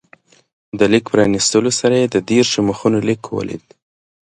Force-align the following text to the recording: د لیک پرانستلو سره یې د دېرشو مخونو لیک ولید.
د 0.79 0.81
لیک 0.91 1.05
پرانستلو 1.13 1.71
سره 1.79 1.95
یې 2.01 2.07
د 2.11 2.17
دېرشو 2.29 2.59
مخونو 2.69 2.99
لیک 3.07 3.21
ولید. 3.29 3.65